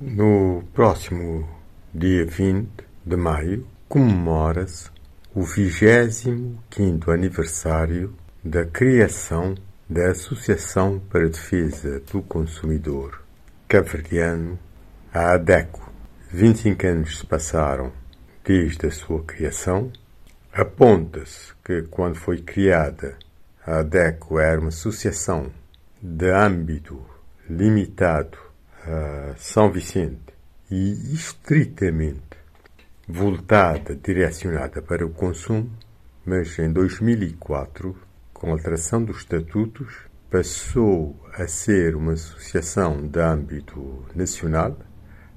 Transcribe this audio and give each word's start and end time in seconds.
No 0.00 0.62
próximo 0.72 1.48
dia 1.92 2.24
20 2.24 2.68
de 3.04 3.16
maio 3.16 3.66
comemora-se 3.88 4.88
o 5.34 5.42
25 5.42 7.10
aniversário 7.10 8.14
da 8.44 8.64
criação 8.64 9.56
da 9.90 10.12
Associação 10.12 11.00
para 11.00 11.24
a 11.24 11.28
Defesa 11.28 12.00
do 12.12 12.22
Consumidor 12.22 13.24
cabo-verdiano, 13.66 14.56
a 15.12 15.32
ADECO. 15.32 15.92
25 16.30 16.86
anos 16.86 17.18
se 17.18 17.26
passaram 17.26 17.92
desde 18.44 18.86
a 18.86 18.92
sua 18.92 19.24
criação. 19.24 19.90
Aponta-se 20.52 21.52
que, 21.64 21.82
quando 21.90 22.14
foi 22.14 22.40
criada, 22.40 23.18
a 23.66 23.80
ADECO 23.80 24.38
era 24.38 24.60
uma 24.60 24.68
associação 24.68 25.50
de 26.00 26.30
âmbito 26.30 27.04
limitado 27.50 28.47
são 29.36 29.70
Vicente 29.70 30.32
e 30.70 31.14
estritamente 31.14 32.38
voltada, 33.08 33.96
direcionada 33.96 34.82
para 34.82 35.06
o 35.06 35.10
consumo, 35.10 35.70
mas 36.24 36.58
em 36.58 36.70
2004, 36.70 37.96
com 38.34 38.52
alteração 38.52 39.02
dos 39.02 39.18
estatutos, 39.18 40.08
passou 40.30 41.18
a 41.34 41.46
ser 41.46 41.96
uma 41.96 42.12
associação 42.12 43.06
de 43.06 43.18
âmbito 43.18 44.04
nacional, 44.14 44.76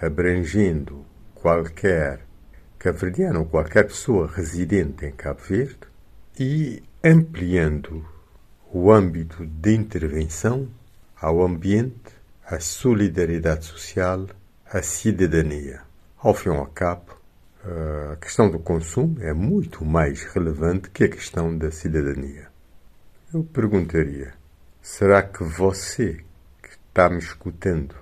abrangendo 0.00 1.06
qualquer 1.34 2.26
cabo-verdiano 2.78 3.40
ou 3.40 3.46
qualquer 3.46 3.84
pessoa 3.86 4.26
residente 4.26 5.06
em 5.06 5.12
Cabo 5.12 5.40
Verde 5.40 5.78
e 6.38 6.82
ampliando 7.04 8.04
o 8.72 8.90
âmbito 8.90 9.46
de 9.46 9.74
intervenção 9.74 10.68
ao 11.20 11.44
ambiente 11.44 12.01
a 12.52 12.60
solidariedade 12.60 13.64
social, 13.64 14.26
a 14.70 14.82
cidadania. 14.82 15.80
Ao 16.18 16.34
fim 16.34 16.50
e 16.50 16.52
ao 16.52 16.66
cabo, 16.66 17.16
a 18.12 18.16
questão 18.16 18.50
do 18.50 18.58
consumo 18.58 19.16
é 19.22 19.32
muito 19.32 19.86
mais 19.86 20.22
relevante 20.24 20.90
que 20.90 21.04
a 21.04 21.08
questão 21.08 21.56
da 21.56 21.70
cidadania. 21.70 22.48
Eu 23.32 23.42
perguntaria: 23.42 24.34
será 24.82 25.22
que 25.22 25.42
você 25.42 26.22
que 26.62 26.68
está 26.68 27.08
me 27.08 27.20
escutando 27.20 27.94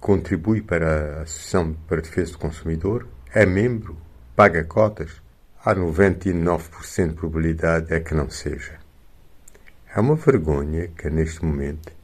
contribui 0.00 0.62
para 0.62 1.18
a 1.18 1.22
Associação 1.24 1.74
para 1.86 1.98
a 1.98 2.02
Defesa 2.02 2.32
do 2.32 2.38
Consumidor? 2.38 3.06
É 3.34 3.44
membro? 3.44 3.94
Paga 4.34 4.64
cotas? 4.64 5.20
Há 5.62 5.74
99% 5.74 7.08
de 7.08 7.14
probabilidade 7.14 7.92
é 7.92 8.00
que 8.00 8.14
não 8.14 8.30
seja. 8.30 8.78
É 9.94 10.00
uma 10.00 10.16
vergonha 10.16 10.88
que 10.88 11.10
neste 11.10 11.44
momento 11.44 11.97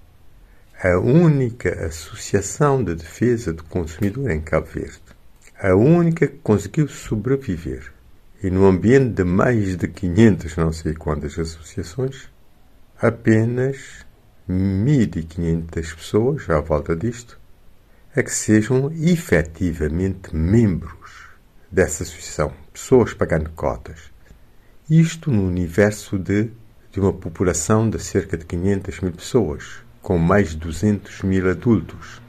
a 0.87 0.99
única 0.99 1.87
associação 1.87 2.85
de 2.85 2.95
defesa 2.95 3.55
do 3.55 3.65
consumidor 3.65 4.31
em 4.31 4.43
Cabo 4.43 4.67
Verde, 4.67 5.01
a 5.59 5.75
única 5.75 6.27
que 6.27 6.37
conseguiu 6.43 6.87
sobreviver. 6.89 7.91
E 8.43 8.51
no 8.51 8.67
ambiente 8.67 9.15
de 9.15 9.25
mais 9.25 9.79
de 9.79 9.89
500, 9.89 10.57
não 10.59 10.75
sei 10.75 10.93
quantas 10.93 11.39
associações, 11.39 12.29
apenas 13.01 14.05
1.500 14.47 15.95
pessoas 15.97 16.51
à 16.51 16.61
volta 16.61 16.95
disto 16.95 17.41
é 18.15 18.23
que 18.23 18.31
sejam 18.31 18.93
efetivamente 18.93 20.37
membros 20.37 21.31
dessa 21.73 22.03
associação, 22.03 22.53
pessoas 22.71 23.15
pagando 23.15 23.49
cotas. 23.53 24.13
Isto 24.91 25.31
no 25.31 25.47
universo 25.47 26.19
de, 26.19 26.51
de 26.93 27.01
uma 27.01 27.15
população 27.15 27.89
de 27.89 27.99
cerca 27.99 28.37
de 28.37 28.45
500 28.45 29.01
mil 29.01 29.13
pessoas 29.13 29.84
com 30.05 30.19
mais 30.19 30.51
de 30.51 30.59
200 30.59 31.23
mil 31.23 31.51
adultos. 31.51 32.21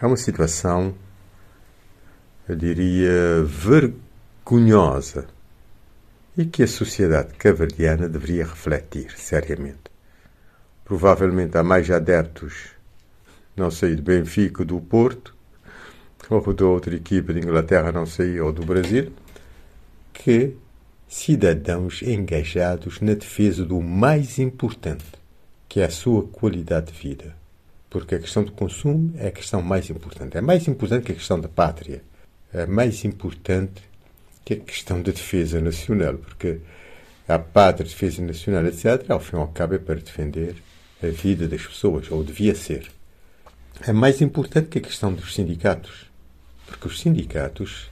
É 0.00 0.06
uma 0.06 0.16
situação, 0.16 0.94
eu 2.48 2.56
diria, 2.56 3.44
vergonhosa 3.44 5.26
e 6.36 6.46
que 6.46 6.62
a 6.62 6.66
sociedade 6.66 7.34
cavardiana 7.34 8.08
deveria 8.08 8.46
refletir 8.46 9.12
seriamente. 9.18 9.92
Provavelmente 10.82 11.58
há 11.58 11.62
mais 11.62 11.90
adeptos, 11.90 12.70
não 13.54 13.70
sei, 13.70 13.94
do 13.94 14.02
Benfica, 14.02 14.64
do 14.64 14.80
Porto, 14.80 15.36
ou 16.30 16.54
de 16.54 16.64
outra 16.64 16.94
equipa 16.94 17.34
de 17.34 17.40
Inglaterra, 17.40 17.92
não 17.92 18.06
sei, 18.06 18.40
ou 18.40 18.50
do 18.50 18.64
Brasil, 18.64 19.12
que 20.10 20.56
cidadãos 21.06 22.00
engajados 22.00 23.02
na 23.02 23.12
defesa 23.12 23.62
do 23.62 23.78
mais 23.82 24.38
importante, 24.38 25.21
que 25.72 25.80
é 25.80 25.86
a 25.86 25.90
sua 25.90 26.24
qualidade 26.24 26.92
de 26.92 26.98
vida. 26.98 27.34
Porque 27.88 28.14
a 28.14 28.18
questão 28.18 28.44
do 28.44 28.52
consumo 28.52 29.14
é 29.16 29.28
a 29.28 29.32
questão 29.32 29.62
mais 29.62 29.88
importante. 29.88 30.36
É 30.36 30.40
mais 30.42 30.68
importante 30.68 31.06
que 31.06 31.12
a 31.12 31.14
questão 31.14 31.40
da 31.40 31.48
pátria. 31.48 32.02
É 32.52 32.66
mais 32.66 33.06
importante 33.06 33.82
que 34.44 34.52
a 34.52 34.56
questão 34.58 35.00
da 35.00 35.10
defesa 35.10 35.62
nacional. 35.62 36.18
Porque 36.18 36.60
a 37.26 37.38
pátria, 37.38 37.86
a 37.86 37.88
defesa 37.88 38.20
nacional, 38.20 38.66
etc., 38.66 39.10
ao 39.10 39.18
fim 39.18 39.36
e 39.36 39.38
ao 39.38 39.48
cabo 39.48 39.74
é 39.74 39.78
para 39.78 39.94
defender 39.94 40.56
a 41.02 41.06
vida 41.06 41.48
das 41.48 41.66
pessoas, 41.66 42.10
ou 42.10 42.22
devia 42.22 42.54
ser. 42.54 42.90
É 43.80 43.94
mais 43.94 44.20
importante 44.20 44.68
que 44.68 44.78
a 44.78 44.82
questão 44.82 45.10
dos 45.14 45.32
sindicatos. 45.32 46.04
Porque 46.66 46.86
os 46.86 47.00
sindicatos, 47.00 47.90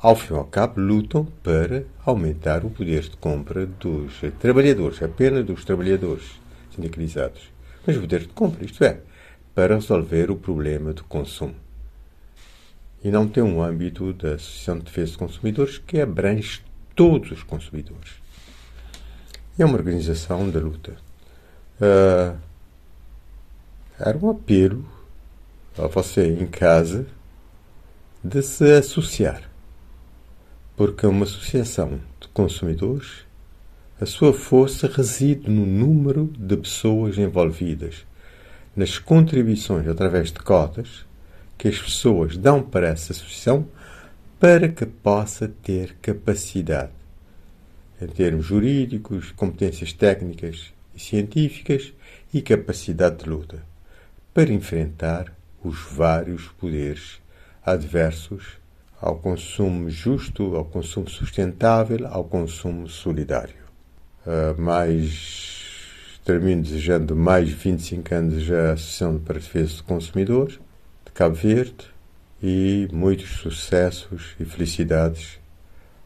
ao 0.00 0.14
fim 0.14 0.34
e 0.34 0.36
ao 0.36 0.44
cabo, 0.44 0.82
lutam 0.82 1.24
para 1.42 1.84
aumentar 2.04 2.62
o 2.62 2.68
poder 2.68 3.04
de 3.04 3.16
compra 3.16 3.64
dos 3.64 4.20
trabalhadores, 4.38 5.02
apenas 5.02 5.46
dos 5.46 5.64
trabalhadores 5.64 6.46
sindicalizados, 6.78 7.50
mas 7.86 7.96
o 7.96 8.00
poder 8.00 8.20
de 8.20 8.28
compra, 8.28 8.64
isto 8.64 8.82
é, 8.84 9.00
para 9.54 9.74
resolver 9.74 10.30
o 10.30 10.36
problema 10.36 10.92
do 10.92 11.02
consumo. 11.04 11.54
E 13.02 13.10
não 13.10 13.28
tem 13.28 13.42
um 13.42 13.62
âmbito 13.62 14.12
da 14.12 14.34
Associação 14.34 14.78
de 14.78 14.84
Defesa 14.84 15.12
de 15.12 15.18
Consumidores 15.18 15.78
que 15.78 16.00
abrange 16.00 16.62
todos 16.94 17.30
os 17.30 17.42
consumidores. 17.42 18.14
É 19.58 19.64
uma 19.64 19.76
organização 19.76 20.48
da 20.50 20.60
luta. 20.60 20.96
Uh, 21.80 22.38
era 23.98 24.16
um 24.18 24.30
apelo 24.30 24.84
a 25.76 25.86
você 25.86 26.26
em 26.26 26.46
casa 26.46 27.06
de 28.22 28.42
se 28.42 28.72
associar, 28.72 29.48
porque 30.76 31.06
uma 31.06 31.24
associação 31.24 32.00
de 32.20 32.28
consumidores 32.28 33.27
a 34.00 34.06
sua 34.06 34.32
força 34.32 34.86
reside 34.86 35.50
no 35.50 35.66
número 35.66 36.32
de 36.38 36.56
pessoas 36.56 37.18
envolvidas, 37.18 38.06
nas 38.76 38.96
contribuições 38.96 39.88
através 39.88 40.30
de 40.30 40.38
cotas 40.38 41.04
que 41.56 41.66
as 41.66 41.80
pessoas 41.80 42.36
dão 42.36 42.62
para 42.62 42.86
essa 42.86 43.12
associação 43.12 43.66
para 44.38 44.68
que 44.68 44.86
possa 44.86 45.48
ter 45.48 45.96
capacidade, 46.00 46.92
em 48.00 48.06
termos 48.06 48.46
jurídicos, 48.46 49.32
competências 49.32 49.92
técnicas 49.92 50.72
e 50.94 51.00
científicas 51.00 51.92
e 52.32 52.40
capacidade 52.40 53.24
de 53.24 53.28
luta, 53.28 53.64
para 54.32 54.52
enfrentar 54.52 55.34
os 55.60 55.76
vários 55.90 56.46
poderes 56.46 57.20
adversos 57.66 58.58
ao 59.00 59.16
consumo 59.16 59.90
justo, 59.90 60.54
ao 60.54 60.64
consumo 60.64 61.10
sustentável, 61.10 62.06
ao 62.06 62.22
consumo 62.22 62.88
solidário. 62.88 63.67
Uh, 64.26 64.60
mais 64.60 66.20
termino 66.24 66.62
desejando 66.62 67.16
mais 67.16 67.48
25 67.48 68.14
anos 68.14 68.50
à 68.52 68.72
Associação 68.72 69.18
a 69.26 69.32
Defesa 69.32 69.78
do 69.78 69.84
Consumidor 69.84 70.48
de 70.48 71.12
Cabo 71.14 71.34
Verde 71.34 71.86
e 72.42 72.86
muitos 72.92 73.30
sucessos 73.38 74.36
e 74.38 74.44
felicidades 74.44 75.40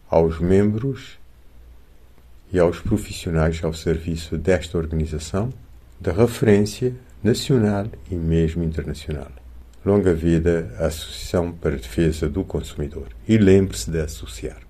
aos 0.08 0.38
membros 0.38 1.18
e 2.52 2.58
aos 2.60 2.78
profissionais 2.78 3.64
ao 3.64 3.72
serviço 3.72 4.38
desta 4.38 4.78
organização 4.78 5.52
de 6.00 6.12
referência 6.12 6.94
nacional 7.20 7.86
e 8.08 8.14
mesmo 8.14 8.62
internacional. 8.62 9.32
Longa 9.84 10.14
vida 10.14 10.72
à 10.78 10.86
Associação 10.86 11.50
para 11.50 11.74
a 11.74 11.78
Defesa 11.78 12.28
do 12.28 12.44
Consumidor 12.44 13.08
e 13.26 13.36
lembre-se 13.36 13.90
de 13.90 14.00
associar. 14.00 14.62